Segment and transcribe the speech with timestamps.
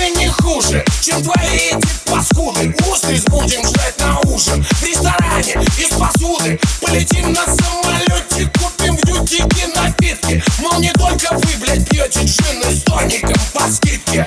[0.00, 2.74] мы не хуже, чем твои эти паскуды.
[2.90, 4.64] Устриц будем ждать на ужин.
[4.64, 6.58] В ресторане из посуды.
[6.80, 10.42] Полетим на самолете, купим в дютике напитки.
[10.58, 14.26] Мол, не только вы, блядь, пьете джин с тоником по скидке.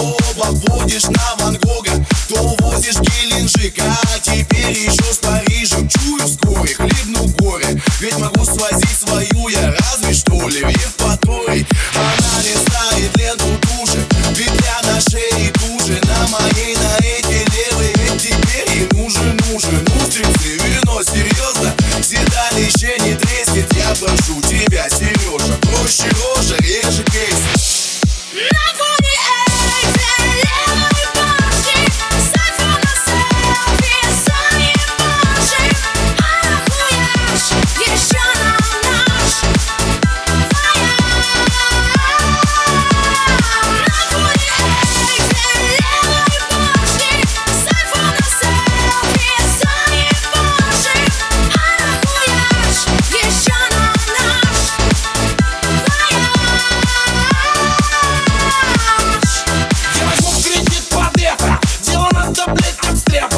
[0.00, 1.92] оба водишь на Ван Гога
[2.28, 5.88] То увозишь Геленджик, а теперь еще с Парижем.
[5.88, 12.54] Чую вскоре, хлебну горе Ведь могу свозить свою я разве что ли Евпаторий Она не
[12.54, 14.04] знает ленту души
[14.36, 19.86] Петля на шее туже На моей на эти левые Ведь теперь и нужен нужен.
[20.00, 26.08] Устрицы, вино, серьезно Седалище не треснет Я прошу тебя, Сережа, проще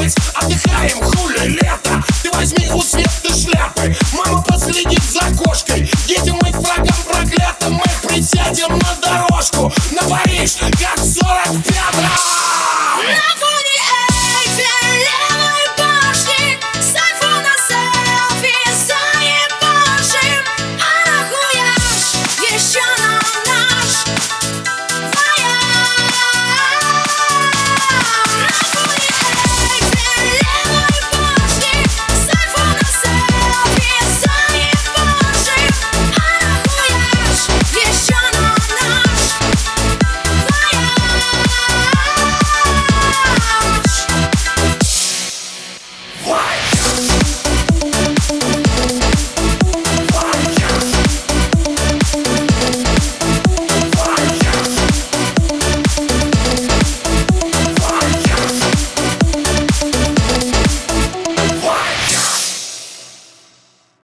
[0.02, 2.04] быть а Отдыхаем, хули, лето.
[2.22, 5.90] Ты возьми у Светы шляпы Мама последит за кошкой.
[6.06, 7.74] Дети мы к врагам проклятым.
[7.74, 9.72] Мы присядем на дорожку.
[9.92, 12.31] На Париж, как в сорок пятом